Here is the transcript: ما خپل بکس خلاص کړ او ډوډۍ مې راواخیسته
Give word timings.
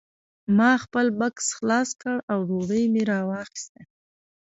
ما 0.57 0.71
خپل 0.83 1.05
بکس 1.19 1.47
خلاص 1.57 1.89
کړ 2.01 2.15
او 2.31 2.39
ډوډۍ 2.47 2.83
مې 2.93 3.01
راواخیسته 3.11 3.81